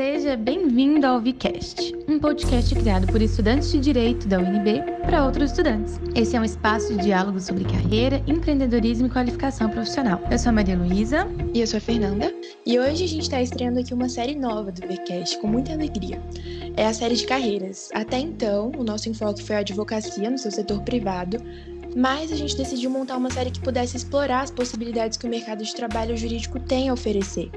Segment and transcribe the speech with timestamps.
[0.00, 5.50] Seja bem-vindo ao VCast, um podcast criado por estudantes de Direito da UNB para outros
[5.50, 6.00] estudantes.
[6.14, 10.18] Esse é um espaço de diálogo sobre carreira, empreendedorismo e qualificação profissional.
[10.30, 11.28] Eu sou a Maria Luísa.
[11.52, 12.32] E eu sou a Fernanda.
[12.64, 16.18] E hoje a gente está estreando aqui uma série nova do VCast, com muita alegria.
[16.78, 17.90] É a série de carreiras.
[17.92, 21.36] Até então, o nosso enfoque foi a advocacia no seu setor privado,
[21.94, 25.62] mas a gente decidiu montar uma série que pudesse explorar as possibilidades que o mercado
[25.62, 27.50] de trabalho jurídico tem a oferecer.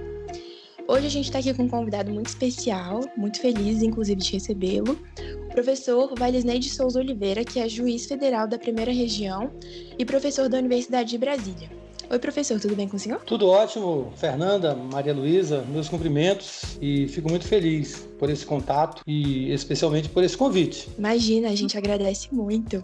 [0.86, 5.00] Hoje a gente está aqui com um convidado muito especial, muito feliz, inclusive, de recebê-lo,
[5.46, 9.50] o professor Valisney de Souza Oliveira, que é juiz federal da primeira região
[9.98, 11.70] e professor da Universidade de Brasília.
[12.10, 13.22] Oi, professor, tudo bem com o senhor?
[13.22, 19.52] Tudo ótimo, Fernanda, Maria Luísa, meus cumprimentos e fico muito feliz por esse contato e
[19.54, 20.90] especialmente por esse convite.
[20.98, 22.84] Imagina, a gente agradece muito.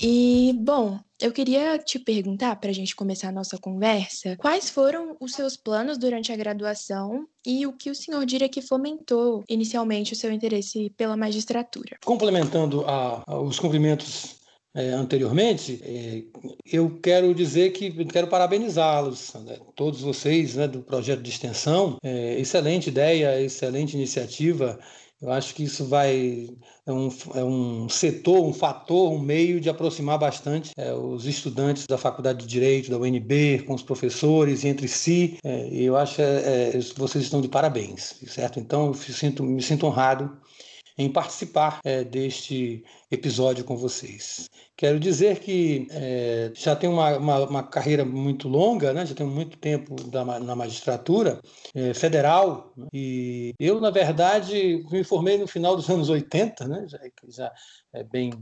[0.00, 5.16] E, bom, eu queria te perguntar, para a gente começar a nossa conversa, quais foram
[5.18, 10.12] os seus planos durante a graduação e o que o senhor diria que fomentou inicialmente
[10.12, 11.96] o seu interesse pela magistratura?
[12.04, 14.36] Complementando a, a, os cumprimentos
[14.74, 16.22] é, anteriormente, é,
[16.70, 21.96] eu quero dizer que quero parabenizá-los, né, todos vocês né, do projeto de extensão.
[22.02, 24.78] É, excelente ideia, excelente iniciativa.
[25.20, 26.48] Eu acho que isso vai
[26.86, 31.86] é um, é um setor, um fator, um meio de aproximar bastante é, os estudantes
[31.86, 35.38] da Faculdade de Direito, da UNB, com os professores entre si.
[35.42, 38.60] É, e eu acho que é, é, vocês estão de parabéns, certo?
[38.60, 40.36] Então, eu sinto, me sinto honrado
[40.98, 44.48] em participar é, deste episódio com vocês.
[44.76, 49.04] Quero dizer que é, já tenho uma, uma, uma, carreira muito longa, né?
[49.04, 51.40] já tenho muito tempo da, na magistratura
[51.74, 52.86] é, federal, né?
[52.92, 56.86] e eu, na verdade, me formei no final dos anos 80, né?
[56.88, 57.52] já, já
[57.92, 58.32] é bem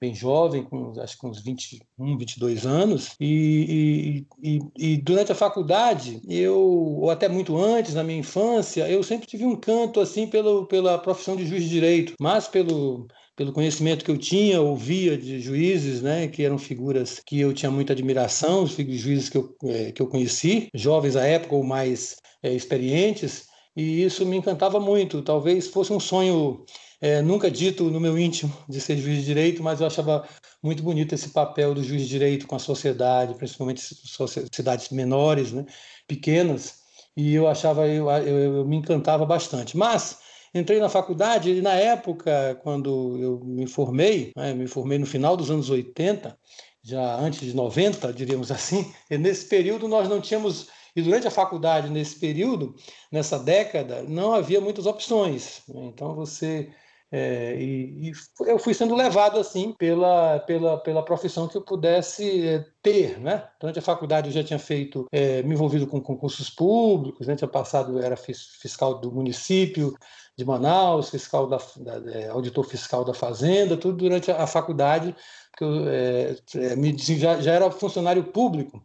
[0.00, 5.34] bem jovem, com acho que uns 21, 22 anos, e, e, e, e, durante a
[5.34, 10.26] faculdade, eu, ou até muito antes, na minha infância, eu sempre tive um canto assim
[10.26, 15.16] pelo, pela profissão de juiz de direito, mas pelo pelo conhecimento que eu tinha, ouvia
[15.16, 19.54] de juízes, né, que eram figuras que eu tinha muita admiração, os juízes que eu,
[19.64, 23.44] é, que eu conheci, jovens à época ou mais é, experientes,
[23.76, 25.20] e isso me encantava muito.
[25.20, 26.64] Talvez fosse um sonho
[27.06, 30.28] é, nunca dito no meu íntimo de ser juiz de direito, mas eu achava
[30.60, 35.64] muito bonito esse papel do juiz de direito com a sociedade, principalmente sociedades menores, né,
[36.08, 36.80] pequenas,
[37.16, 39.76] e eu achava, eu, eu, eu me encantava bastante.
[39.76, 40.18] Mas
[40.52, 45.36] entrei na faculdade e na época, quando eu me formei, né, me formei no final
[45.36, 46.36] dos anos 80,
[46.82, 51.90] já antes de 90, diríamos assim, nesse período nós não tínhamos e durante a faculdade,
[51.90, 52.74] nesse período,
[53.12, 55.60] nessa década, não havia muitas opções.
[55.68, 55.84] Né.
[55.84, 56.70] Então você
[57.10, 58.12] é, e, e,
[58.46, 63.18] eu fui sendo levado assim pela, pela, pela profissão que eu pudesse é, ter.
[63.20, 63.46] Né?
[63.60, 67.36] Durante a faculdade eu já tinha feito, é, me envolvido com concursos públicos, né?
[67.36, 69.96] tinha passado, era fiscal do município
[70.36, 75.14] de Manaus, fiscal da, da é, auditor fiscal da Fazenda, tudo durante a, a faculdade,
[75.50, 78.82] porque eu é, é, já, já era funcionário público.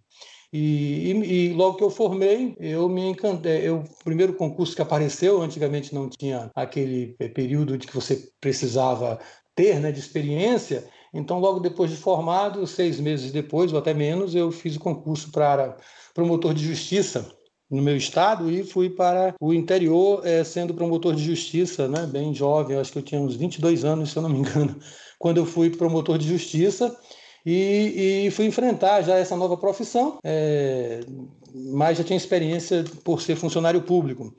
[0.53, 3.67] E, e, e, logo que eu formei, eu me encantei.
[3.67, 9.17] Eu, o primeiro concurso que apareceu, antigamente não tinha aquele período de que você precisava
[9.55, 10.85] ter né, de experiência.
[11.13, 15.31] Então, logo depois de formado, seis meses depois, ou até menos, eu fiz o concurso
[15.31, 15.77] para
[16.13, 17.31] promotor de justiça
[17.69, 22.33] no meu estado e fui para o interior é, sendo promotor de justiça, né, bem
[22.33, 24.77] jovem, acho que eu tinha uns 22 anos, se eu não me engano,
[25.17, 26.93] quando eu fui promotor de justiça
[27.45, 31.01] e, e fui enfrentar já essa nova profissão, é,
[31.53, 34.33] mas já tinha experiência por ser funcionário público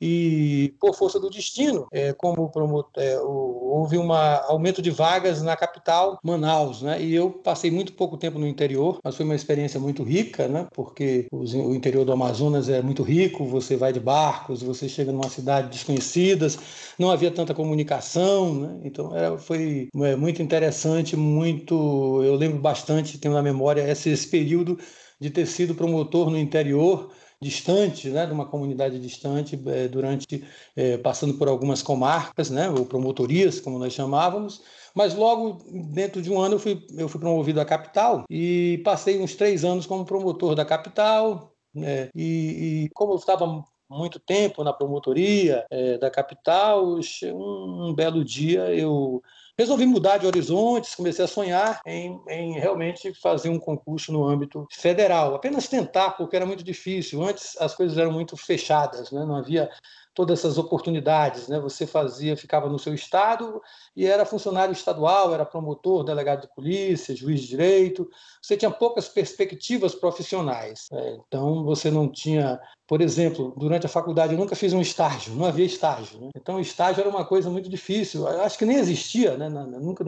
[0.00, 5.56] e por força do destino, é, como promotor, é, houve um aumento de vagas na
[5.56, 7.00] capital, Manaus, né?
[7.00, 10.66] E eu passei muito pouco tempo no interior, mas foi uma experiência muito rica, né?
[10.74, 15.12] Porque os, o interior do Amazonas é muito rico, você vai de barcos, você chega
[15.12, 16.58] numa cidade desconhecidas,
[16.98, 18.80] não havia tanta comunicação, né?
[18.84, 24.26] Então era, foi é, muito interessante, muito, eu lembro bastante, tenho na memória esse, esse
[24.28, 24.78] período
[25.20, 27.10] de ter sido promotor no interior
[27.44, 30.42] distante, né, de uma comunidade distante, é, durante
[30.74, 34.62] é, passando por algumas comarcas, né, ou promotorias, como nós chamávamos.
[34.94, 35.58] Mas logo
[35.92, 39.64] dentro de um ano eu fui, eu fui promovido à capital e passei uns três
[39.64, 41.52] anos como promotor da capital.
[41.74, 47.94] Né, e, e como eu estava muito tempo na promotoria é, da capital, um, um
[47.94, 49.22] belo dia eu
[49.56, 54.66] Resolvi mudar de horizontes, comecei a sonhar em, em, realmente fazer um concurso no âmbito
[54.72, 57.22] federal, apenas tentar, porque era muito difícil.
[57.22, 59.24] Antes as coisas eram muito fechadas, né?
[59.24, 59.70] não havia
[60.14, 61.58] todas essas oportunidades, né?
[61.58, 63.60] Você fazia, ficava no seu estado
[63.96, 68.08] e era funcionário estadual, era promotor, delegado de polícia, juiz de direito.
[68.40, 70.88] Você tinha poucas perspectivas profissionais.
[70.92, 71.18] Né?
[71.26, 75.46] Então você não tinha, por exemplo, durante a faculdade eu nunca fiz um estágio, não
[75.46, 76.20] havia estágio.
[76.20, 76.30] Né?
[76.36, 78.28] Então estágio era uma coisa muito difícil.
[78.28, 79.48] Eu acho que nem existia, né?
[79.48, 80.04] Nunca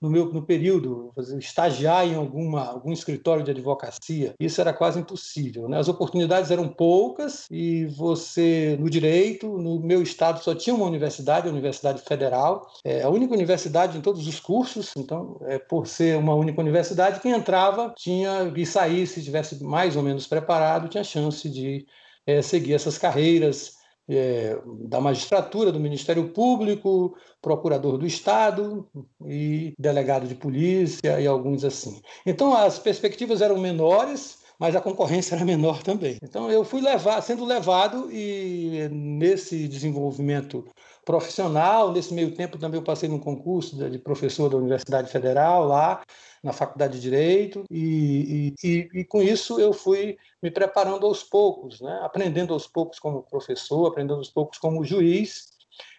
[0.00, 5.68] no meu no período, estagiar em alguma, algum escritório de advocacia, isso era quase impossível.
[5.68, 5.78] Né?
[5.78, 11.48] As oportunidades eram poucas e você, no direito, no meu estado só tinha uma universidade,
[11.48, 16.16] a Universidade Federal, é a única universidade em todos os cursos, então, é, por ser
[16.18, 21.04] uma única universidade, quem entrava tinha e sair, se estivesse mais ou menos preparado, tinha
[21.04, 21.86] chance de
[22.26, 23.73] é, seguir essas carreiras
[24.08, 24.58] é,
[24.88, 28.86] da magistratura, do Ministério Público, procurador do Estado
[29.24, 32.00] e delegado de polícia e alguns assim.
[32.26, 36.18] Então as perspectivas eram menores, mas a concorrência era menor também.
[36.22, 40.64] Então eu fui levar, sendo levado e nesse desenvolvimento
[41.04, 46.02] profissional, nesse meio tempo também eu passei num concurso de professor da Universidade Federal lá
[46.44, 51.80] na Faculdade de Direito e, e, e, com isso eu fui me preparando aos poucos,
[51.80, 52.00] né?
[52.02, 55.46] aprendendo aos poucos como professor, aprendendo aos poucos como juiz,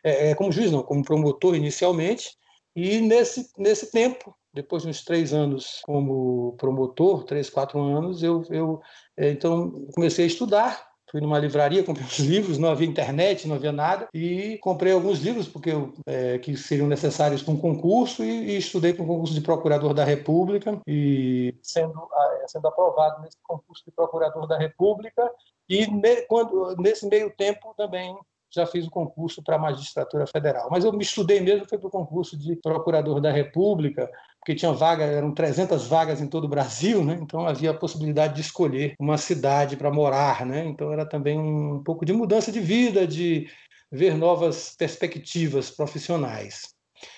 [0.03, 2.37] é, é como juiz não, como promotor inicialmente,
[2.75, 8.43] e nesse, nesse tempo, depois de uns três anos como promotor, três, quatro anos, eu,
[8.51, 8.81] eu
[9.17, 13.55] é, então comecei a estudar fui numa livraria, comprei uns livros, não havia internet, não
[13.55, 18.23] havia nada, e comprei alguns livros porque eu, é, que seriam necessários para um concurso
[18.23, 22.07] e, e estudei para um concurso de procurador da República e sendo,
[22.47, 25.31] sendo aprovado nesse concurso de procurador da República
[25.69, 25.87] e
[26.27, 28.15] quando, nesse meio tempo também
[28.55, 30.69] já fiz o concurso para a magistratura federal.
[30.71, 34.09] Mas eu me estudei mesmo foi para o concurso de procurador da República,
[34.45, 37.17] porque tinha vaga, eram 300 vagas em todo o Brasil, né?
[37.19, 40.63] Então havia a possibilidade de escolher uma cidade para morar, né?
[40.67, 43.49] Então era também um pouco de mudança de vida, de
[43.91, 46.75] ver novas perspectivas profissionais.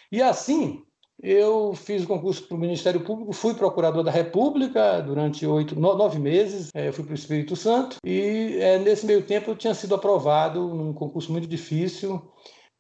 [0.10, 0.82] E assim,
[1.22, 6.20] eu fiz o concurso para o Ministério Público, fui procurador da República durante oito, nove
[6.20, 9.74] meses, é, eu fui para o Espírito Santo e é, nesse meio tempo eu tinha
[9.74, 12.22] sido aprovado num concurso muito difícil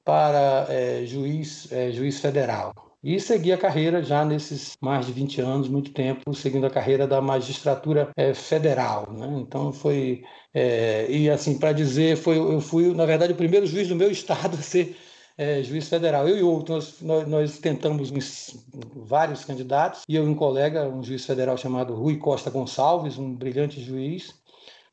[0.05, 2.86] para é, juiz, é, juiz federal.
[3.07, 7.07] E segui a carreira já nesses mais de 20 anos, muito tempo, seguindo a carreira
[7.07, 9.09] da magistratura é, federal.
[9.13, 9.39] Né?
[9.39, 10.25] Então foi.
[10.54, 14.12] É, e assim, para dizer, foi, eu fui, na verdade, o primeiro juiz do meu
[14.12, 14.98] estado a ser
[15.38, 16.27] é, juiz federal.
[16.27, 18.57] Eu e outros, nós, nós tentamos uns,
[18.94, 23.33] vários candidatos, e eu e um colega, um juiz federal chamado Rui Costa Gonçalves, um
[23.33, 24.36] brilhante juiz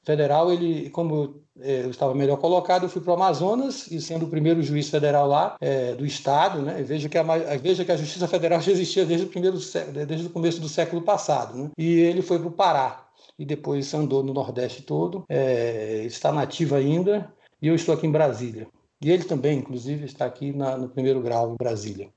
[0.04, 4.26] federal, ele, como é, eu estava melhor colocado, eu fui para o Amazonas, e sendo
[4.26, 7.22] o primeiro juiz federal lá é, do Estado, né, veja, que a,
[7.56, 9.58] veja que a Justiça Federal já existia desde o, primeiro,
[10.06, 11.56] desde o começo do século passado.
[11.56, 13.06] Né, e ele foi para o Pará,
[13.38, 18.12] e depois andou no Nordeste todo, é, está nativo ainda, e eu estou aqui em
[18.12, 18.66] Brasília.
[19.00, 22.08] E ele também, inclusive, está aqui na, no primeiro grau em Brasília.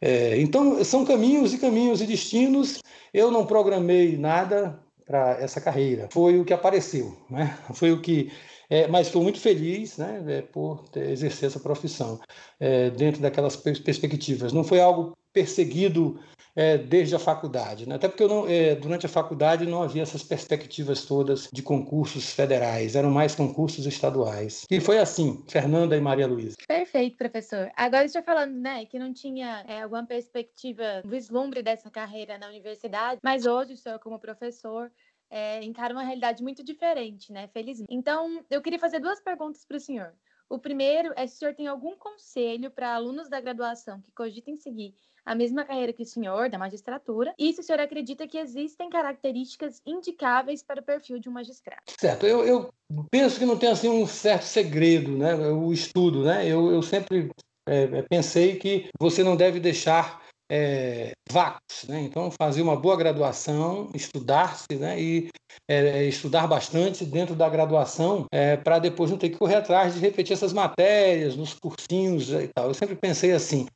[0.00, 2.80] É, então, são caminhos e caminhos e destinos.
[3.12, 6.08] Eu não programei nada para essa carreira.
[6.10, 7.56] Foi o que apareceu, né?
[7.74, 8.32] Foi o que
[8.68, 12.20] é, mas estou muito feliz né, é, por ter, exercer essa profissão
[12.58, 14.52] é, dentro daquelas perspectivas.
[14.52, 16.18] Não foi algo perseguido
[16.56, 17.96] é, desde a faculdade, né?
[17.96, 22.96] até porque não, é, durante a faculdade não havia essas perspectivas todas de concursos federais,
[22.96, 24.64] eram mais concursos estaduais.
[24.70, 26.56] E foi assim, Fernanda e Maria Luísa.
[26.66, 27.70] Perfeito, professor.
[27.76, 33.20] Agora, estou falando né, que não tinha é, alguma perspectiva, vislumbre dessa carreira na universidade,
[33.22, 34.90] mas hoje o senhor, como professor,
[35.28, 37.48] é, encara uma realidade muito diferente, né?
[37.48, 37.92] Felizmente.
[37.92, 40.14] Então, eu queria fazer duas perguntas para o senhor.
[40.48, 44.56] O primeiro é se o senhor tem algum conselho para alunos da graduação que cogitem
[44.56, 44.94] seguir
[45.26, 48.88] a mesma carreira que o senhor, da magistratura, e se o senhor acredita que existem
[48.88, 51.82] características indicáveis para o perfil de um magistrado.
[51.98, 52.70] Certo, eu, eu
[53.10, 55.34] penso que não tem assim um certo segredo, né?
[55.34, 56.46] O estudo, né?
[56.46, 57.30] Eu, eu sempre
[57.68, 61.10] é, pensei que você não deve deixar é,
[61.88, 62.00] né?
[62.02, 65.00] Então, fazer uma boa graduação, estudar-se, né?
[65.00, 65.28] E
[65.68, 70.00] é, estudar bastante dentro da graduação é, para depois não ter que correr atrás de
[70.00, 72.68] repetir essas matérias nos cursinhos e tal.
[72.68, 73.66] Eu sempre pensei assim: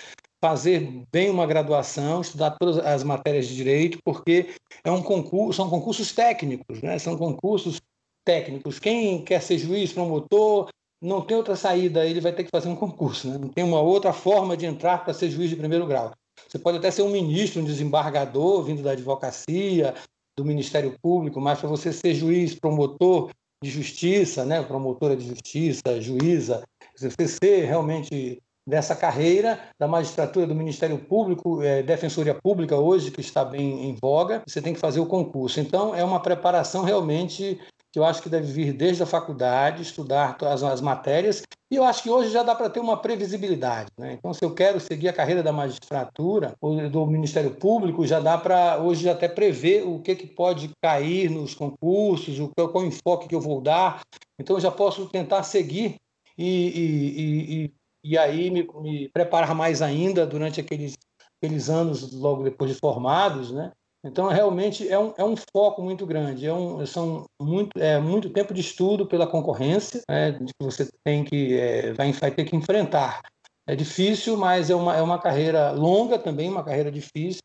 [0.43, 5.69] fazer bem uma graduação, estudar todas as matérias de direito, porque é um concurso, são
[5.69, 6.99] concursos técnicos, né?
[6.99, 7.81] São concursos
[8.25, 8.79] técnicos.
[8.79, 10.69] Quem quer ser juiz, promotor,
[11.03, 13.39] não tem outra saída, ele vai ter que fazer um concurso, né?
[13.39, 16.13] Não tem uma outra forma de entrar para ser juiz de primeiro grau.
[16.49, 19.95] Você pode até ser um ministro, um desembargador vindo da advocacia,
[20.37, 23.31] do Ministério Público, mas para você ser juiz, promotor
[23.63, 26.63] de justiça, né, promotora de justiça, juíza,
[26.97, 33.21] você ser realmente dessa carreira da magistratura do Ministério Público, é, Defensoria Pública hoje, que
[33.21, 35.61] está bem em voga, você tem que fazer o concurso.
[35.61, 37.59] Então, é uma preparação realmente
[37.93, 41.85] que eu acho que deve vir desde a faculdade, estudar as, as matérias, e eu
[41.85, 43.91] acho que hoje já dá para ter uma previsibilidade.
[43.99, 44.13] Né?
[44.13, 48.39] Então, se eu quero seguir a carreira da magistratura ou do Ministério Público, já dá
[48.39, 53.35] para hoje até prever o que, que pode cair nos concursos, o, qual enfoque que
[53.35, 54.01] eu vou dar.
[54.39, 55.97] Então, eu já posso tentar seguir
[56.39, 60.97] e, e, e, e aí me, me preparar mais ainda durante aqueles,
[61.37, 63.73] aqueles anos logo depois de formados, né?
[64.03, 68.31] Então, realmente é um, é um foco muito grande, é, um, são muito, é muito
[68.31, 72.57] tempo de estudo pela concorrência, né, que você tem que, é, vai, vai ter que
[72.57, 73.21] enfrentar.
[73.67, 77.43] É difícil, mas é uma, é uma carreira longa também, uma carreira difícil,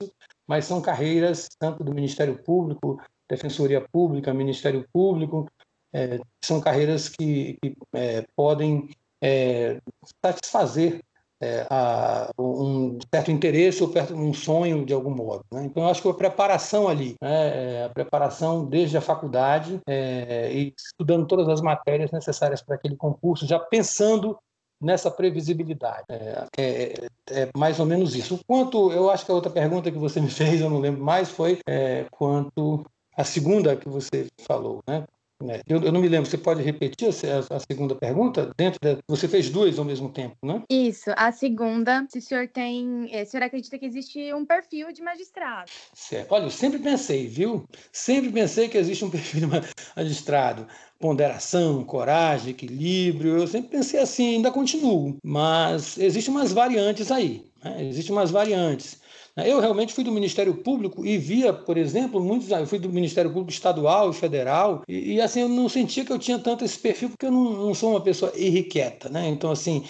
[0.48, 5.46] mas são carreiras tanto do Ministério Público, Defensoria Pública, Ministério Público,
[5.94, 8.90] é, são carreiras que, que é, podem
[9.26, 9.80] é,
[10.24, 11.02] satisfazer
[11.42, 15.44] é, a, um certo interesse ou um sonho de algum modo.
[15.52, 15.66] Né?
[15.66, 20.52] Então, eu acho que a preparação ali, né, é, a preparação desde a faculdade é,
[20.54, 24.38] e estudando todas as matérias necessárias para aquele concurso, já pensando
[24.80, 26.06] nessa previsibilidade.
[26.10, 28.40] É, é, é, mais ou menos isso.
[28.46, 31.30] Quanto, eu acho que a outra pergunta que você me fez, eu não lembro mais,
[31.30, 32.86] foi é, quanto
[33.18, 35.06] a segunda que você falou, né?
[35.44, 38.52] É, eu, eu, não me lembro, você pode repetir a, a, segunda pergunta?
[38.56, 40.64] Dentro da, você fez duas ao mesmo tempo, né?
[40.70, 44.94] Isso, a segunda, se o senhor tem, eh, o senhor acredita que existe um perfil
[44.94, 45.70] de magistrado?
[45.94, 46.32] Certo.
[46.32, 47.66] Olha, eu sempre pensei, viu?
[47.92, 49.62] Sempre pensei que existe um perfil de
[49.96, 50.68] magistrado.
[50.98, 55.18] Ponderação, coragem, equilíbrio, eu sempre pensei assim, ainda continuo.
[55.22, 57.84] Mas existem umas variantes aí, né?
[57.84, 59.02] existem umas variantes.
[59.38, 62.50] Eu realmente fui do Ministério Público e via, por exemplo, muitos.
[62.50, 66.14] Eu fui do Ministério Público Estadual e Federal, e, e assim, eu não sentia que
[66.14, 69.28] eu tinha tanto esse perfil, porque eu não, não sou uma pessoa irrequieta, né?
[69.28, 69.84] Então, assim,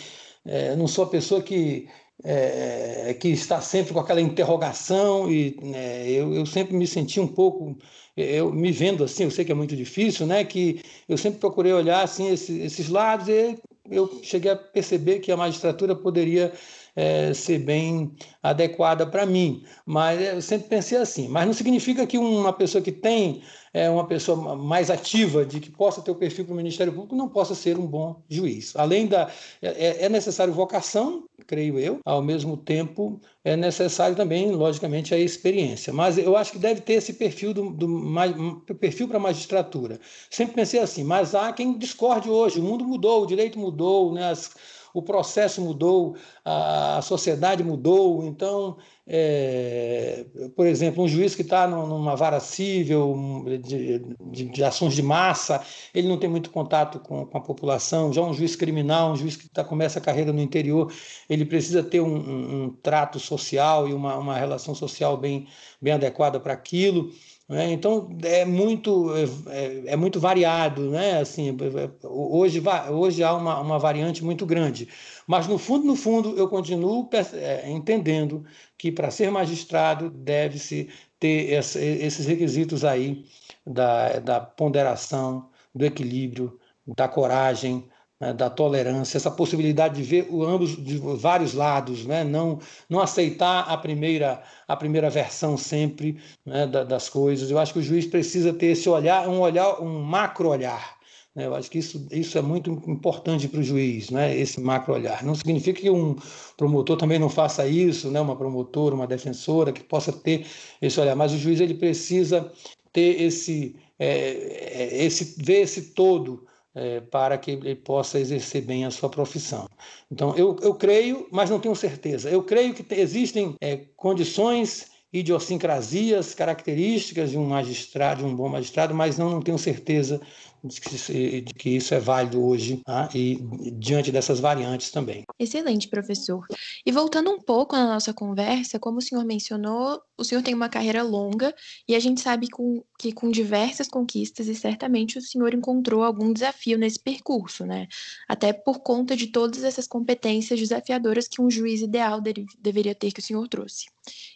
[0.45, 1.87] é, não sou a pessoa que.
[2.23, 7.27] É, que está sempre com aquela interrogação e né, eu, eu sempre me senti um
[7.27, 7.77] pouco
[8.15, 11.73] eu me vendo assim eu sei que é muito difícil né que eu sempre procurei
[11.73, 13.59] olhar assim esses lados e
[13.91, 16.53] eu cheguei a perceber que a magistratura poderia
[16.95, 19.63] é, ser bem adequada para mim.
[19.85, 21.27] Mas eu sempre pensei assim.
[21.27, 23.43] Mas não significa que uma pessoa que tem
[23.75, 27.13] é, uma pessoa mais ativa, de que possa ter o perfil para o Ministério Público,
[27.13, 28.73] não possa ser um bom juiz.
[28.77, 29.29] Além da.
[29.61, 35.91] É, é necessário vocação, creio eu, ao mesmo tempo é necessário também, logicamente, a experiência.
[35.91, 39.99] Mas eu acho que deve ter esse perfil do, do perfil para magistratura.
[40.29, 42.59] Sempre pensei assim, mas há quem discorde hoje.
[42.59, 44.29] O mundo mudou, o direito mudou, né?
[44.29, 44.55] As,
[44.95, 48.23] o processo mudou, a sociedade mudou.
[48.25, 50.25] Então, é,
[50.55, 53.99] por exemplo, um juiz que está numa vara civil de,
[54.31, 55.61] de, de, ações de massa,
[55.93, 58.13] ele não tem muito contato com, com a população.
[58.13, 60.91] Já um juiz criminal, um juiz que tá, começa a carreira no interior,
[61.29, 65.47] ele precisa ter um, um, um trato social e uma, uma relação social bem,
[65.81, 67.11] bem adequada para aquilo.
[67.47, 67.71] Né?
[67.71, 71.19] Então é muito, é, é, muito variado, né?
[71.19, 71.55] assim,
[72.03, 74.87] hoje, hoje há uma, uma variante muito grande.
[75.27, 78.43] Mas no fundo, no fundo, eu continuo é, entendendo
[78.77, 83.25] que para ser magistrado deve-se ter esses requisitos aí
[83.65, 86.59] da, da ponderação, do equilíbrio,
[86.95, 87.87] da coragem,
[88.19, 92.99] né, da tolerância, essa possibilidade de ver o, ambos de vários lados, né, não, não
[92.99, 97.51] aceitar a primeira, a primeira versão sempre né, da, das coisas.
[97.51, 100.95] Eu acho que o juiz precisa ter esse olhar, um olhar, um macro olhar.
[101.35, 104.93] Né, eu acho que isso, isso é muito importante para o juiz, né, esse macro
[104.93, 105.21] olhar.
[105.23, 106.15] Não significa que um
[106.55, 110.45] promotor também não faça isso, né, uma promotora, uma defensora que possa ter
[110.81, 112.49] esse olhar, mas o juiz ele precisa
[112.93, 118.91] ter esse, é, esse ver esse todo é, para que ele possa exercer bem a
[118.91, 119.67] sua profissão.
[120.11, 122.29] Então, eu, eu creio, mas não tenho certeza.
[122.29, 128.93] Eu creio que existem é, condições idiosincrasias, características de um magistrado, de um bom magistrado,
[128.93, 130.19] mas não, não tenho certeza
[130.67, 133.07] de que, isso é válido hoje tá?
[133.13, 133.39] e
[133.73, 135.23] diante dessas variantes também.
[135.39, 136.45] Excelente, professor.
[136.85, 140.69] E voltando um pouco na nossa conversa, como o senhor mencionou, o senhor tem uma
[140.69, 141.53] carreira longa
[141.87, 146.31] e a gente sabe com, que com diversas conquistas e certamente o senhor encontrou algum
[146.31, 147.87] desafio nesse percurso, né?
[148.27, 153.11] Até por conta de todas essas competências desafiadoras que um juiz ideal dele, deveria ter
[153.11, 153.85] que o senhor trouxe.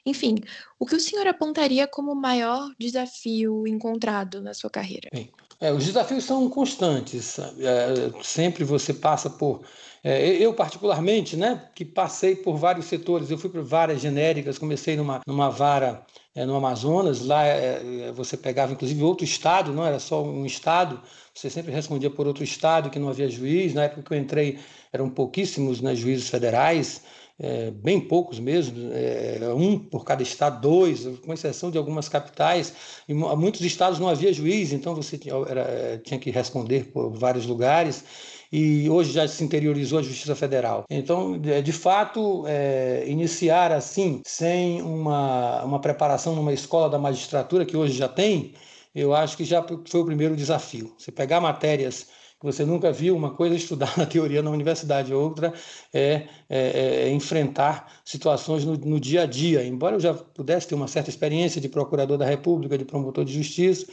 [0.06, 0.36] Enfim,
[0.80, 5.10] o que o senhor apontaria como o maior desafio encontrado na sua carreira?
[5.14, 7.38] Bem, é, os desafios são constantes.
[7.40, 9.62] É, sempre você passa por.
[10.04, 14.96] É, eu, particularmente, né, que passei por vários setores, eu fui para várias genéricas, comecei
[14.96, 19.86] numa, numa vara é, no Amazonas, lá é, é, você pegava inclusive outro estado, não
[19.86, 21.02] era só um estado,
[21.34, 23.74] você sempre respondia por outro estado que não havia juiz.
[23.74, 24.60] Na época que eu entrei,
[24.94, 27.02] eram pouquíssimos né, juízes federais.
[27.40, 32.74] é, bem poucos mesmo, é, um por cada estado, dois, com exceção de algumas capitais.
[33.08, 37.46] Em muitos estados não havia juiz, então você tinha, era, tinha que responder por vários
[37.46, 38.04] lugares
[38.52, 40.84] e hoje já se interiorizou a Justiça Federal.
[40.90, 47.78] Então, de fato, é, iniciar assim, sem uma, uma preparação numa escola da magistratura, que
[47.78, 48.54] hoje já tem,
[48.94, 50.94] eu acho que já foi o primeiro desafio.
[50.98, 52.08] Você pegar matérias
[52.40, 55.54] que você nunca viu, uma coisa é estudar na teoria na universidade, outra
[55.94, 59.64] é, é, é enfrentar situações no, no, dia a dia.
[59.66, 63.34] Embora eu já pudesse ter uma certa experiência de procurador da República, de promotor de
[63.34, 63.86] justiça,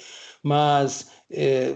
[0.47, 1.75] mas é,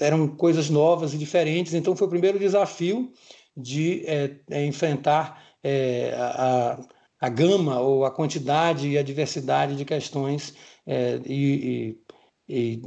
[0.00, 1.74] eram coisas novas e diferentes.
[1.74, 3.12] Então, foi o primeiro desafio
[3.54, 6.78] de é, é enfrentar é, a,
[7.20, 10.54] a, gama ou a quantidade e a diversidade de questões
[10.86, 11.98] é, e,
[12.48, 12.82] e, e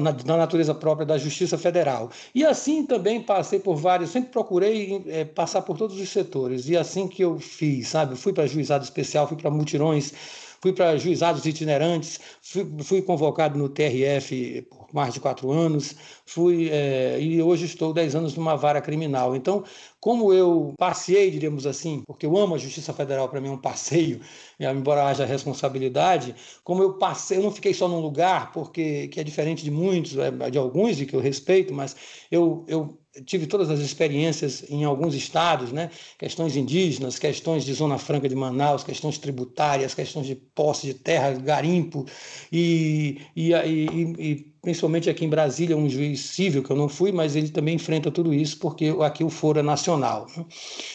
[0.00, 2.10] na, na, natureza própria da Justiça Federal.
[2.34, 6.78] E assim também passei por vários, sempre procurei é, passar por todos os setores, e
[6.78, 8.16] assim que eu fiz, sabe?
[8.16, 10.14] Fui para juizado especial, fui para mutirões,
[10.60, 15.94] fui para juizados itinerantes, fui, fui, convocado no TRF mais de quatro anos,
[16.24, 19.34] fui é, e hoje estou dez anos numa vara criminal.
[19.36, 19.64] Então,
[20.00, 23.58] como eu passei, diríamos assim, porque eu amo a Justiça Federal, para mim é um
[23.58, 24.20] passeio,
[24.58, 29.24] embora haja responsabilidade, como eu passei, eu não fiquei só num lugar, porque que é
[29.24, 31.96] diferente de muitos, é, de alguns e que eu respeito, mas
[32.30, 35.90] eu, eu tive todas as experiências em alguns estados, né?
[36.18, 41.32] questões indígenas, questões de Zona Franca de Manaus, questões tributárias, questões de posse de terra,
[41.32, 42.06] garimpo,
[42.52, 47.12] e, e, e, e, principalmente aqui em Brasília, um juiz civil, que eu não fui,
[47.12, 50.26] mas ele também enfrenta tudo isso, porque aqui o foro é nacional.
[50.36, 50.44] Né?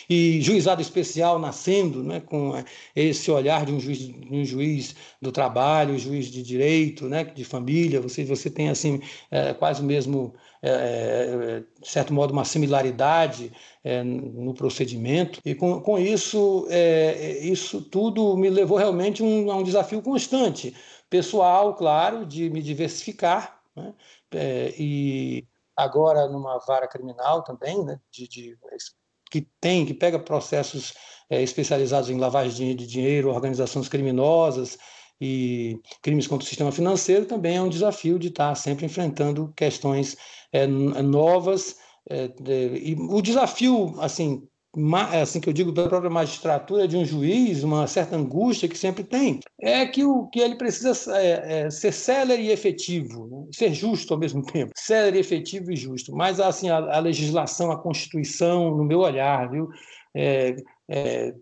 [0.09, 2.19] E juizado especial nascendo, né?
[2.19, 2.53] com
[2.95, 7.23] esse olhar de um juiz, de um juiz do trabalho, juiz de direito, né?
[7.23, 10.33] de família, você, você tem assim é, quase o mesmo
[10.65, 13.51] é, é, de certo modo, uma similaridade
[13.83, 15.39] é, no procedimento.
[15.45, 20.73] E com, com isso, é, isso tudo me levou realmente um, a um desafio constante,
[21.07, 23.93] pessoal, claro, de me diversificar, né?
[24.31, 27.99] É, e agora numa vara criminal também, né?
[28.11, 28.57] de, de
[29.29, 30.93] que tem, que pega processos
[31.29, 34.77] é, especializados em lavagem de dinheiro, organizações criminosas,
[35.19, 40.17] e crimes contra o sistema financeiro também é um desafio de estar sempre enfrentando questões
[40.51, 41.77] é, novas.
[42.09, 44.47] É, de, e o desafio, assim,
[45.21, 49.03] assim que eu digo da própria magistratura de um juiz, uma certa angústia que sempre
[49.03, 53.47] tem, é que o que ele precisa é, é, ser célere e efetivo, né?
[53.51, 56.15] ser justo ao mesmo tempo, célere, efetivo e justo.
[56.15, 59.69] Mas assim a, a legislação, a Constituição, no meu olhar, viu,
[60.13, 60.55] é,
[60.87, 61.33] é,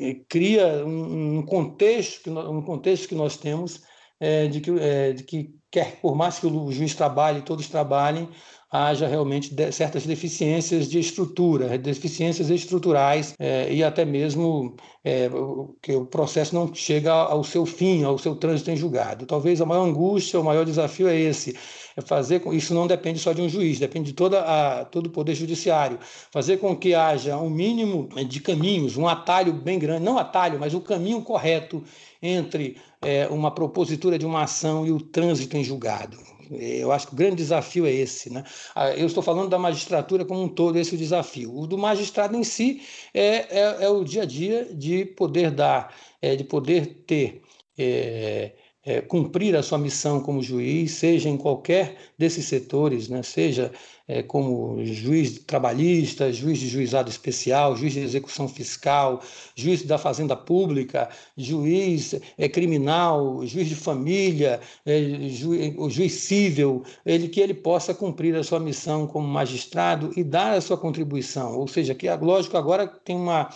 [0.00, 3.82] é, cria um, contexto, um contexto que nós temos
[4.20, 8.28] é, de, que, é, de que, quer por mais que o juiz trabalhe, todos trabalhem,
[8.72, 15.28] haja realmente certas deficiências de estrutura, deficiências estruturais é, e até mesmo é,
[15.82, 19.26] que o processo não chega ao seu fim, ao seu trânsito em julgado.
[19.26, 21.54] Talvez a maior angústia, o maior desafio é esse,
[21.94, 25.06] é fazer com isso não depende só de um juiz, depende de toda a, todo
[25.08, 25.98] o poder judiciário,
[26.30, 30.72] fazer com que haja um mínimo de caminhos, um atalho bem grande, não atalho, mas
[30.72, 31.84] o caminho correto
[32.22, 36.31] entre é, uma propositura de uma ação e o trânsito em julgado.
[36.60, 38.30] Eu acho que o grande desafio é esse.
[38.30, 38.44] Né?
[38.74, 41.56] Ah, eu estou falando da magistratura como um todo, esse é o desafio.
[41.56, 42.82] O do magistrado em si
[43.14, 47.42] é, é, é o dia a dia de poder dar, é, de poder ter.
[47.78, 48.52] É,
[48.84, 53.22] é, cumprir a sua missão como juiz, seja em qualquer desses setores, né?
[53.22, 53.70] seja
[54.08, 59.22] é, como juiz trabalhista, juiz de juizado especial, juiz de execução fiscal,
[59.54, 66.82] juiz da fazenda pública, juiz é, criminal, juiz de família, é, ju, o juiz civil,
[67.06, 71.56] ele que ele possa cumprir a sua missão como magistrado e dar a sua contribuição.
[71.56, 73.48] Ou seja, que lógico agora tem uma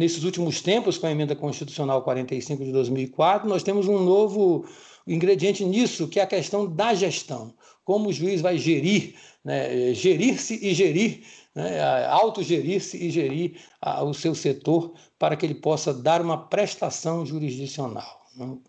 [0.00, 4.64] nesses últimos tempos, com a emenda constitucional 45 de 2004, nós temos um novo
[5.06, 7.52] ingrediente nisso, que é a questão da gestão.
[7.84, 11.20] Como o juiz vai gerir, né, gerir-se e gerir,
[11.54, 17.26] né, autogerir-se e gerir a, o seu setor para que ele possa dar uma prestação
[17.26, 18.19] jurisdicional.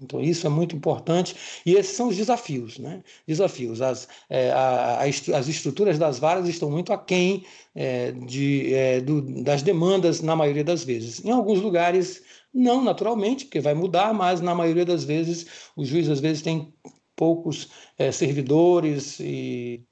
[0.01, 2.77] Então, isso é muito importante e esses são os desafios.
[2.77, 3.03] Né?
[3.27, 3.81] Desafios.
[3.81, 9.61] As, é, a, as estruturas das varas estão muito aquém é, de, é, do, das
[9.61, 11.23] demandas, na maioria das vezes.
[11.23, 12.21] Em alguns lugares,
[12.53, 16.73] não naturalmente, porque vai mudar, mas na maioria das vezes, o juiz às vezes tem
[17.15, 19.85] poucos é, servidores e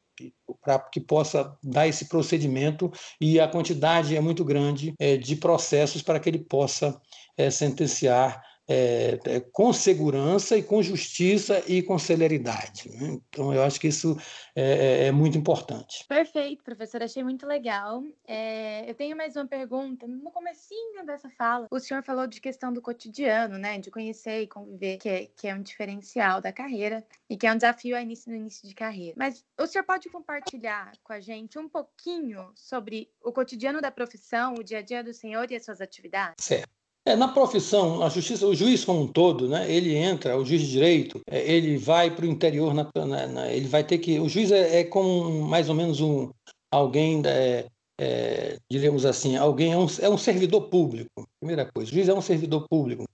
[0.62, 6.02] para que possa dar esse procedimento e a quantidade é muito grande é, de processos
[6.02, 7.00] para que ele possa
[7.38, 12.88] é, sentenciar é, é, com segurança e com justiça e com celeridade.
[12.92, 13.20] Né?
[13.28, 14.16] Então, eu acho que isso
[14.56, 16.06] é, é, é muito importante.
[16.08, 18.04] Perfeito, professor, achei muito legal.
[18.28, 20.06] É, eu tenho mais uma pergunta.
[20.06, 23.80] No comecinho dessa fala, o senhor falou de questão do cotidiano, né?
[23.80, 27.52] De conhecer e conviver, que é, que é um diferencial da carreira e que é
[27.52, 29.16] um desafio no início, no início de carreira.
[29.18, 34.54] Mas o senhor pode compartilhar com a gente um pouquinho sobre o cotidiano da profissão,
[34.54, 36.46] o dia a dia do senhor e as suas atividades?
[36.46, 36.79] Certo.
[37.10, 40.62] É, na profissão, a justiça, o juiz como um todo, né, ele entra, o juiz
[40.62, 44.20] de direito, é, ele vai para o interior, na, na, na, ele vai ter que.
[44.20, 46.30] O juiz é, é como mais ou menos um
[46.72, 47.66] alguém, é,
[48.00, 51.10] é, diremos assim, alguém é um, é um servidor público.
[51.42, 53.06] Primeira coisa, o juiz é um servidor público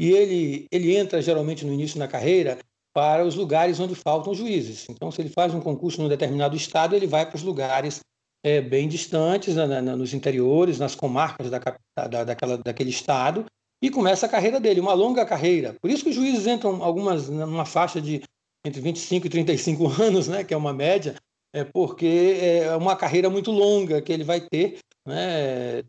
[0.00, 2.58] e ele ele entra geralmente no início da carreira
[2.92, 4.88] para os lugares onde faltam juízes.
[4.88, 8.00] Então, se ele faz um concurso num determinado estado, ele vai para os lugares
[8.44, 11.58] é, bem distantes, né, nos interiores, nas comarcas da,
[12.06, 13.46] da, daquela, daquele estado,
[13.82, 15.74] e começa a carreira dele, uma longa carreira.
[15.80, 18.22] Por isso que os juízes entram algumas numa faixa de
[18.64, 21.14] entre 25 e 35 anos, né, que é uma média,
[21.54, 25.82] é porque é uma carreira muito longa que ele vai ter, né,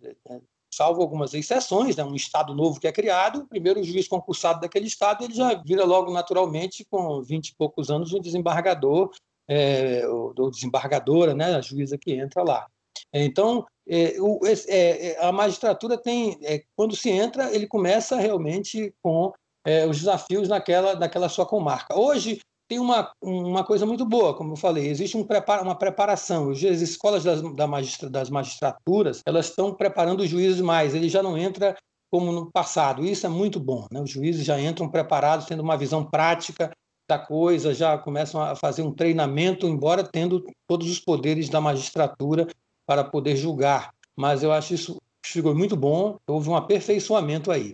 [0.74, 4.88] salvo algumas exceções, né, um estado novo que é criado, o primeiro juiz concursado daquele
[4.88, 9.12] estado, ele já vira logo naturalmente, com 20 e poucos anos, um desembargador
[9.48, 12.68] é, ou desembargadora, né, a juíza que entra lá.
[13.14, 18.94] Então, é, o, é, é, a magistratura tem, é, quando se entra, ele começa realmente
[19.02, 19.32] com
[19.66, 21.98] é, os desafios naquela, naquela sua comarca.
[21.98, 26.50] Hoje tem uma, uma coisa muito boa, como eu falei, existe um prepara, uma preparação.
[26.50, 30.96] As escolas das, da magistra, das magistraturas elas estão preparando os juízes mais.
[30.96, 31.76] Ele já não entra
[32.12, 33.06] como no passado.
[33.06, 33.86] Isso é muito bom.
[33.92, 34.02] Né?
[34.02, 36.72] Os juízes já entram preparados, tendo uma visão prática
[37.08, 42.48] da coisa, já começam a fazer um treinamento, embora tendo todos os poderes da magistratura
[42.86, 43.94] para poder julgar.
[44.16, 47.74] Mas eu acho isso ficou muito bom, houve um aperfeiçoamento aí.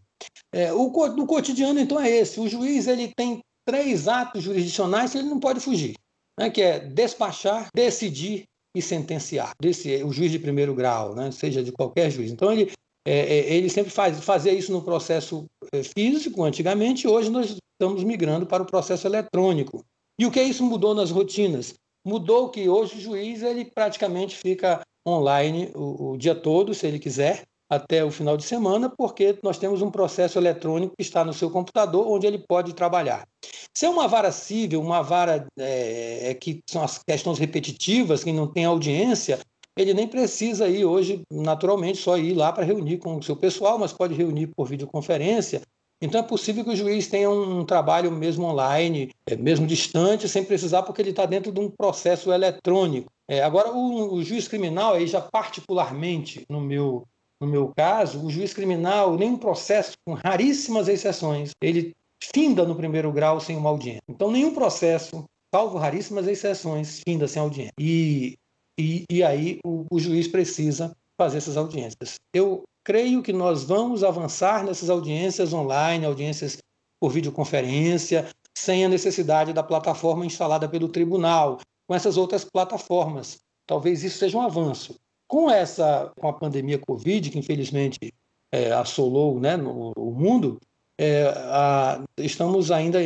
[0.53, 2.39] É, o, o cotidiano, então, é esse.
[2.39, 5.95] O juiz ele tem três atos jurisdicionais que ele não pode fugir,
[6.39, 9.51] né, que é despachar, decidir e sentenciar.
[9.61, 12.31] Desse, o juiz de primeiro grau, né, seja de qualquer juiz.
[12.31, 12.71] Então, ele,
[13.05, 18.03] é, é ele sempre faz, fazia isso no processo é, físico, antigamente, hoje nós estamos
[18.03, 19.83] migrando para o processo eletrônico.
[20.19, 21.73] E o que isso mudou nas rotinas?
[22.05, 26.99] Mudou que hoje o juiz ele praticamente fica online o, o dia todo, se ele
[26.99, 31.33] quiser, até o final de semana, porque nós temos um processo eletrônico que está no
[31.33, 33.25] seu computador, onde ele pode trabalhar.
[33.73, 38.33] Se é uma vara civil, uma vara é, é que são as questões repetitivas, que
[38.33, 39.39] não tem audiência,
[39.81, 43.77] ele nem precisa ir hoje, naturalmente, só ir lá para reunir com o seu pessoal,
[43.77, 45.61] mas pode reunir por videoconferência
[46.01, 50.43] então é possível que o juiz tenha um trabalho mesmo online, é, mesmo distante, sem
[50.43, 53.11] precisar, porque ele está dentro de um processo eletrônico.
[53.29, 57.07] É, agora, o, o, juiz criminal, aí já particularmente no meu,
[57.39, 61.93] no meu caso, o juiz criminal, nenhum processo, com raríssimas exceções, ele
[62.33, 64.01] finda no primeiro grau sem uma audiência.
[64.09, 67.73] Então, nenhum processo, salvo raríssimas exceções, finda sem audiência.
[67.79, 68.35] E,
[68.79, 72.19] e, e aí o, o juiz precisa fazer essas audiências.
[72.33, 76.57] Eu creio que nós vamos avançar nessas audiências online, audiências
[76.99, 83.39] por videoconferência, sem a necessidade da plataforma instalada pelo tribunal, com essas outras plataformas.
[83.67, 84.99] Talvez isso seja um avanço.
[85.27, 88.13] Com essa, com a pandemia Covid, que infelizmente
[88.51, 90.59] é, assolou né, no, o mundo,
[90.99, 92.99] é, a, estamos ainda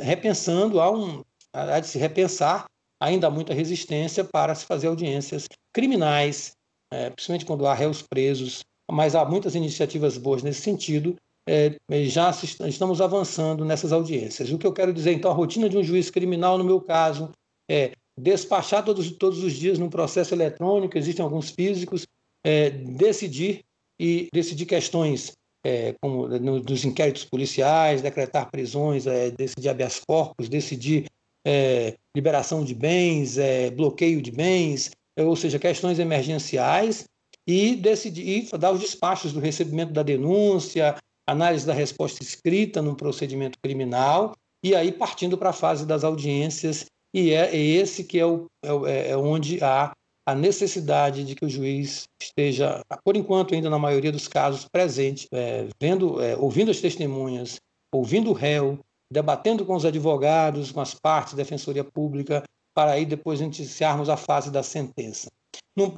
[0.00, 2.66] repensando, há, um, há de se repensar,
[3.00, 6.52] ainda há muita resistência para se fazer audiências criminais,
[6.92, 11.16] é, principalmente quando há réus presos, mas há muitas iniciativas boas nesse sentido.
[11.46, 11.76] É,
[12.06, 12.30] já
[12.66, 14.50] estamos avançando nessas audiências.
[14.50, 17.30] O que eu quero dizer, então, a rotina de um juiz criminal, no meu caso,
[17.70, 22.06] é despachar todos, todos os dias num processo eletrônico, existem alguns físicos,
[22.44, 23.62] é, decidir
[24.00, 25.32] e decidir questões
[25.64, 31.06] é, como no, dos inquéritos policiais, decretar prisões, é, decidir habeas corpus, decidir
[31.46, 37.04] é, liberação de bens, é, bloqueio de bens, ou seja, questões emergenciais
[37.46, 43.58] e decidir dar os despachos do recebimento da denúncia, análise da resposta escrita no procedimento
[43.62, 48.26] criminal e aí partindo para a fase das audiências e é, é esse que é,
[48.26, 48.46] o,
[48.86, 49.92] é, é, onde há
[50.26, 55.28] a necessidade de que o juiz esteja, por enquanto ainda na maioria dos casos, presente,
[55.32, 57.60] é, vendo, é, ouvindo as testemunhas,
[57.92, 58.78] ouvindo o réu,
[59.10, 62.42] debatendo com os advogados, com as partes, defensoria pública,
[62.74, 65.28] para aí depois iniciarmos a fase da sentença.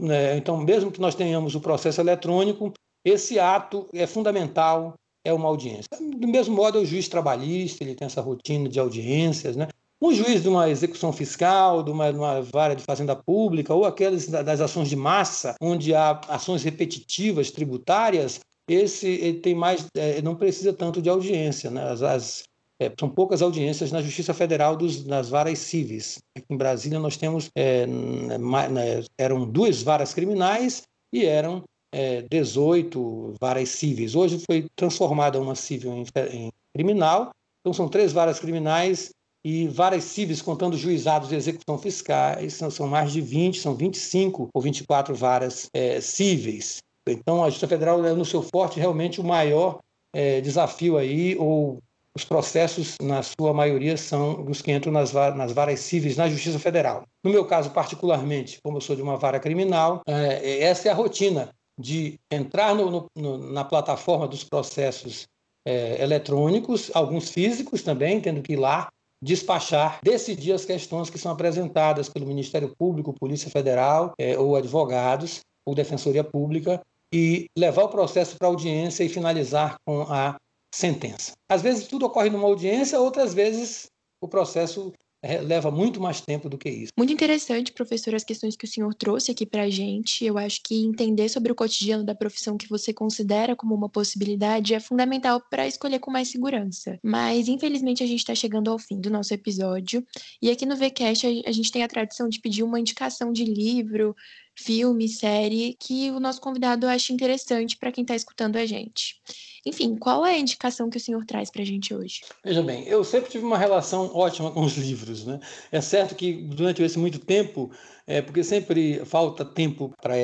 [0.00, 2.72] Né, então, mesmo que nós tenhamos o processo eletrônico,
[3.04, 5.88] esse ato é fundamental, é uma audiência.
[6.18, 9.68] Do mesmo modo, é o juiz trabalhista, ele tem essa rotina de audiências, né?
[10.00, 13.86] Um juiz de uma execução fiscal, de uma, de uma vara de fazenda pública, ou
[13.86, 20.34] aqueles das ações de massa, onde há ações repetitivas tributárias, esse tem mais, é, não
[20.34, 21.90] precisa tanto de audiência, né?
[21.90, 22.44] As, as
[22.80, 26.18] é, são poucas audiências na Justiça Federal dos, nas varas cíveis.
[26.36, 31.62] Aqui em Brasília nós temos é, né, eram duas varas criminais e eram
[31.92, 34.14] é, 18 varas cíveis.
[34.14, 39.10] Hoje foi transformada uma civil em, em criminal, então são três varas criminais
[39.44, 44.48] e varas cíveis, contando juizados de execução fiscais, são, são mais de 20, são 25
[44.52, 46.78] ou 24 varas é, cíveis.
[47.08, 49.78] Então, a Justiça Federal é, no seu forte, realmente o maior
[50.12, 51.78] é, desafio aí, ou
[52.16, 56.58] os processos, na sua maioria, são os que entram nas, nas varas cíveis na Justiça
[56.58, 57.04] Federal.
[57.22, 60.94] No meu caso, particularmente, como eu sou de uma vara criminal, é, essa é a
[60.94, 65.26] rotina de entrar no, no, na plataforma dos processos
[65.62, 68.88] é, eletrônicos, alguns físicos também, tendo que ir lá
[69.22, 75.40] despachar, decidir as questões que são apresentadas pelo Ministério Público, Polícia Federal é, ou advogados
[75.66, 76.80] ou Defensoria Pública
[77.12, 80.36] e levar o processo para audiência e finalizar com a
[80.76, 81.32] sentença.
[81.48, 83.86] Às vezes tudo ocorre numa audiência, outras vezes
[84.20, 86.92] o processo é, leva muito mais tempo do que isso.
[86.96, 90.24] Muito interessante, professor, as questões que o senhor trouxe aqui para a gente.
[90.24, 94.74] Eu acho que entender sobre o cotidiano da profissão que você considera como uma possibilidade
[94.74, 96.98] é fundamental para escolher com mais segurança.
[97.02, 100.04] Mas, infelizmente, a gente está chegando ao fim do nosso episódio.
[100.42, 104.14] E aqui no VCast a gente tem a tradição de pedir uma indicação de livro,
[104.56, 109.20] filme, série que o nosso convidado acha interessante para quem está escutando a gente.
[109.66, 112.22] Enfim, qual é a indicação que o senhor traz para a gente hoje?
[112.44, 115.26] Veja bem, eu sempre tive uma relação ótima com os livros.
[115.26, 115.40] Né?
[115.70, 117.70] É certo que durante esse muito tempo,
[118.06, 120.14] é, porque sempre falta tempo para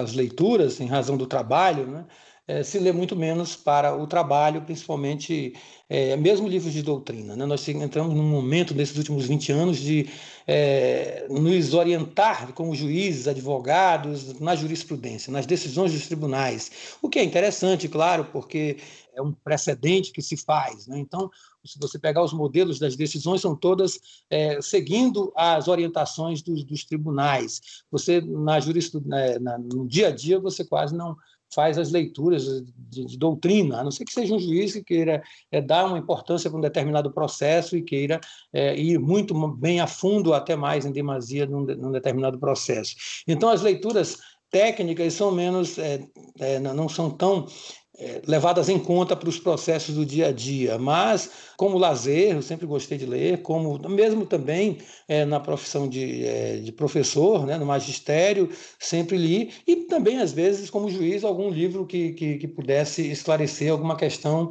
[0.00, 2.04] as leituras, em razão do trabalho, né?
[2.48, 5.54] É, se lê muito menos para o trabalho, principalmente
[5.88, 7.34] é, mesmo livros de doutrina.
[7.34, 7.44] Né?
[7.44, 10.08] Nós entramos num momento nesses últimos 20 anos de
[10.46, 16.70] é, nos orientar como juízes, advogados, na jurisprudência, nas decisões dos tribunais,
[17.02, 18.76] o que é interessante, claro, porque
[19.16, 20.86] é um precedente que se faz.
[20.86, 20.98] Né?
[20.98, 21.30] Então,
[21.64, 23.98] se você pegar os modelos das decisões, são todas
[24.30, 27.82] é, seguindo as orientações dos, dos tribunais.
[27.90, 31.16] Você, na jurisprudência, no dia a dia, você quase não
[31.54, 32.44] faz as leituras
[32.76, 35.98] de, de, doutrina, a não ser que seja um juiz que queira é, dar uma
[35.98, 38.20] importância para um determinado processo e queira
[38.52, 42.94] é, ir muito bem a fundo, até mais em demasia, num, num determinado processo.
[43.26, 44.18] Então, as leituras
[44.50, 46.00] técnicas são menos, é,
[46.58, 47.46] não são tão
[48.26, 50.78] levadas em conta para os processos do dia a dia.
[50.78, 54.78] Mas, como lazer, eu sempre gostei de ler, como mesmo também
[55.08, 60.30] é, na profissão de, é, de professor, né, no magistério, sempre li, e também, às
[60.30, 64.50] vezes, como juiz, algum livro que, que, que pudesse esclarecer alguma questão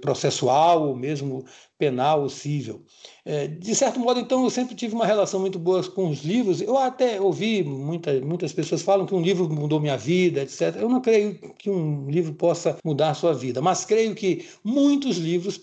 [0.00, 1.44] processual ou mesmo
[1.80, 2.82] penal ou cível.
[3.24, 6.60] É, de certo modo, então, eu sempre tive uma relação muito boa com os livros.
[6.60, 10.76] Eu até ouvi muita, muitas pessoas falam que um livro mudou minha vida, etc.
[10.76, 15.16] Eu não creio que um livro possa mudar a sua vida, mas creio que muitos
[15.16, 15.58] livros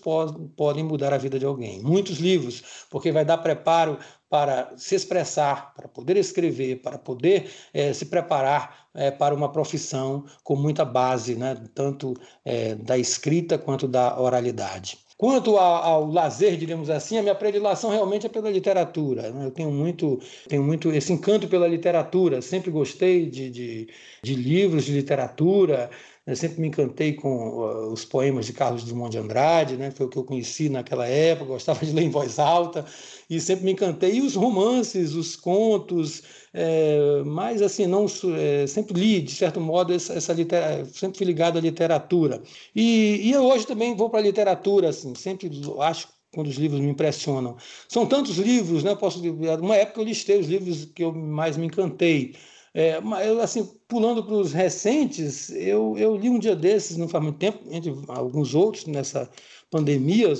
[0.56, 1.80] podem mudar a vida de alguém.
[1.82, 7.92] Muitos livros, porque vai dar preparo para se expressar, para poder escrever, para poder é,
[7.92, 13.86] se preparar é, para uma profissão com muita base, né, tanto é, da escrita quanto
[13.86, 14.98] da oralidade.
[15.18, 19.32] Quanto ao, ao, lazer, diríamos assim, a minha predileção realmente é pela literatura.
[19.32, 19.46] Né?
[19.46, 22.40] Eu tenho muito, tenho muito esse encanto pela literatura.
[22.40, 23.88] Sempre gostei de, de,
[24.22, 25.90] de livros de literatura.
[26.28, 29.90] Eu sempre me encantei com os poemas de Carlos Drummond de Andrade, né?
[29.90, 32.84] foi o que eu conheci naquela época, gostava de ler em voz alta,
[33.30, 34.16] e sempre me encantei.
[34.16, 38.04] E os romances, os contos, é, mas assim, não
[38.36, 42.42] é, sempre li, de certo modo, essa, essa literatura, sempre fui ligado à literatura.
[42.76, 46.78] E, e eu hoje também vou para a literatura, assim, sempre acho quando os livros
[46.78, 47.56] me impressionam.
[47.88, 48.94] São tantos livros, né?
[48.94, 49.18] Posso,
[49.62, 52.34] uma época eu listei os livros que eu mais me encantei.
[52.78, 57.24] É, mas, assim, pulando para os recentes, eu, eu li um dia desses, não faz
[57.24, 59.28] muito tempo, entre alguns outros, nessa
[59.68, 60.32] pandemia,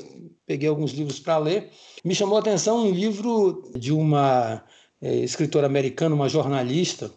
[0.46, 1.68] peguei alguns livros para ler.
[2.05, 4.64] Me chamou a atenção um livro de uma
[5.03, 7.12] é, escritora americana, uma jornalista.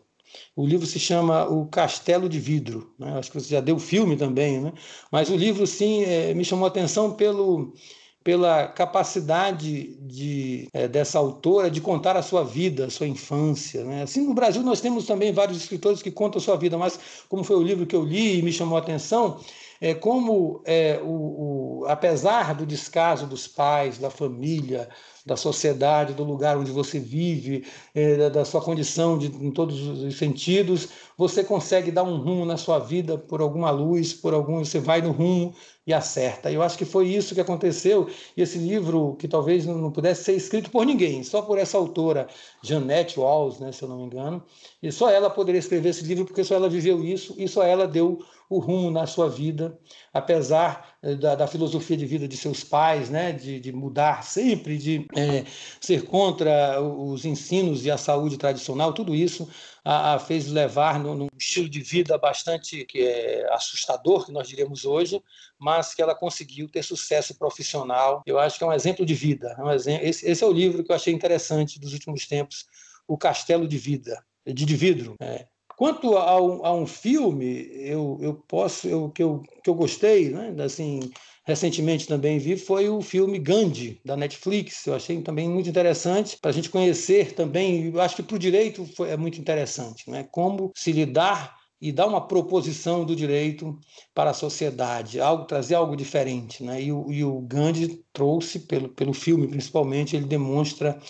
[0.55, 2.91] O livro se chama O Castelo de Vidro.
[2.97, 3.13] Né?
[3.19, 4.73] Acho que você já deu filme também, né?
[5.11, 7.75] mas o livro, sim, é, me chamou a atenção pelo
[8.23, 13.83] pela capacidade de, é, dessa autora de contar a sua vida, a sua infância.
[13.83, 14.03] Né?
[14.03, 17.43] Assim, no Brasil nós temos também vários escritores que contam a sua vida, mas como
[17.43, 19.39] foi o livro que eu li e me chamou a atenção,
[19.81, 24.87] é como, é, o, o, apesar do descaso dos pais, da família,
[25.25, 30.17] da sociedade, do lugar onde você vive, é, da sua condição de, em todos os
[30.17, 34.79] sentidos, você consegue dar um rumo na sua vida por alguma luz, por algum, você
[34.79, 35.53] vai no rumo
[35.85, 36.51] e acerta.
[36.51, 38.07] Eu acho que foi isso que aconteceu.
[38.37, 42.27] E esse livro, que talvez não pudesse ser escrito por ninguém, só por essa autora,
[42.63, 44.43] Janette Walls, né, se eu não me engano,
[44.81, 47.87] e só ela poderia escrever esse livro, porque só ela viveu isso e só ela
[47.87, 48.19] deu
[48.51, 49.79] o rumo na sua vida,
[50.11, 54.77] apesar eh, da, da filosofia de vida de seus pais, né, de, de mudar sempre,
[54.77, 55.45] de é,
[55.79, 59.49] ser contra os ensinos e a saúde tradicional, tudo isso
[59.85, 64.83] a, a fez levar num, estilo de vida bastante que é assustador, que nós diríamos
[64.83, 65.23] hoje,
[65.57, 68.21] mas que ela conseguiu ter sucesso profissional.
[68.25, 69.55] Eu acho que é um exemplo de vida.
[69.57, 72.65] É um exemplo, esse, esse, é o livro que eu achei interessante dos últimos tempos,
[73.07, 75.15] O Castelo de Vida, de, de Vidro.
[75.21, 75.47] É.
[75.81, 80.99] Quanto a, um filme, eu, eu posso, eu, que, eu, que eu gostei, né, assim,
[81.43, 84.85] recentemente também vi, foi o filme Gandhi, da Netflix.
[84.85, 88.37] Eu achei também muito interessante para a gente conhecer também, eu acho que para o
[88.37, 90.23] direito foi, é muito interessante, né?
[90.31, 93.75] como se lidar e dar uma proposição do direito
[94.13, 96.63] para a sociedade, algo trazer algo diferente.
[96.63, 96.79] Né?
[96.83, 101.01] E, o, e o Gandhi trouxe, pelo, pelo filme principalmente, ele demonstra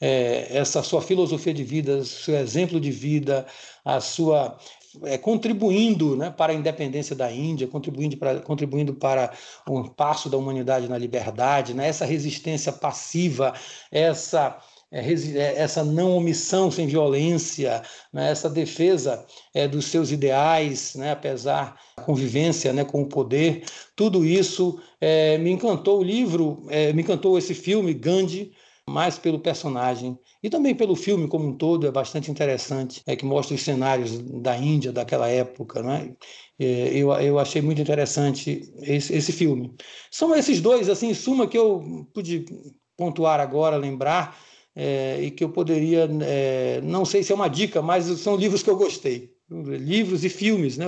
[0.00, 3.46] é, essa sua filosofia de vida, seu exemplo de vida,
[3.84, 4.58] a sua
[5.02, 9.32] é, contribuindo né, para a independência da Índia, contribuindo para, contribuindo para
[9.68, 13.54] um passo da humanidade na liberdade, né, essa resistência passiva,
[13.90, 14.60] essa
[14.94, 21.10] é, é, essa não omissão sem violência, né, essa defesa é, dos seus ideais, né,
[21.10, 23.64] apesar da convivência né, com o poder,
[23.96, 28.52] tudo isso é, me encantou o livro, é, me encantou esse filme, Gandhi,
[28.88, 33.24] mais pelo personagem e também pelo filme como um todo, é bastante interessante, é que
[33.24, 36.14] mostra os cenários da Índia daquela época, né?
[36.58, 39.74] É, eu, eu achei muito interessante esse, esse filme.
[40.10, 42.44] São esses dois, assim, em suma, que eu pude
[42.96, 44.38] pontuar agora, lembrar,
[44.76, 48.62] é, e que eu poderia, é, não sei se é uma dica, mas são livros
[48.62, 49.32] que eu gostei.
[49.50, 50.86] Livros e filmes, né?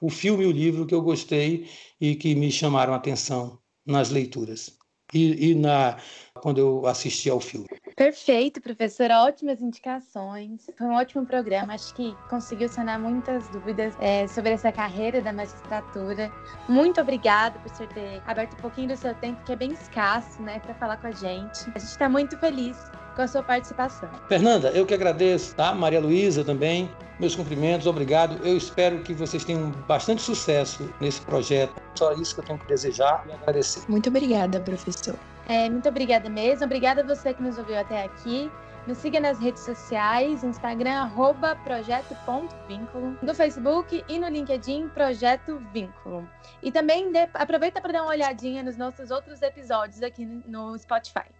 [0.00, 1.68] O filme e o livro que eu gostei
[2.00, 5.96] e que me chamaram a atenção nas leituras e, e na,
[6.34, 7.66] quando eu assisti ao filme.
[7.96, 9.22] Perfeito, professora.
[9.22, 10.66] Ótimas indicações.
[10.76, 11.74] Foi um ótimo programa.
[11.74, 16.32] Acho que conseguiu sanar muitas dúvidas é, sobre essa carreira da magistratura.
[16.68, 20.42] Muito obrigada por você ter aberto um pouquinho do seu tempo, que é bem escasso,
[20.42, 21.70] né, para falar com a gente.
[21.74, 22.76] A gente está muito feliz
[23.14, 24.08] com a sua participação.
[24.28, 25.74] Fernanda, eu que agradeço, tá?
[25.74, 28.44] Maria Luísa também, meus cumprimentos, obrigado.
[28.46, 31.74] Eu espero que vocês tenham bastante sucesso nesse projeto.
[31.94, 33.82] Só isso que eu tenho que desejar e agradecer.
[33.88, 35.16] Muito obrigada, professor.
[35.48, 36.64] É, muito obrigada mesmo.
[36.64, 38.50] Obrigada a você que nos ouviu até aqui.
[38.86, 46.28] Nos siga nas redes sociais, Instagram, arroba projeto.vínculo, no Facebook e no LinkedIn, Projeto Vínculo.
[46.62, 51.34] E também de, aproveita para dar uma olhadinha nos nossos outros episódios aqui no Spotify.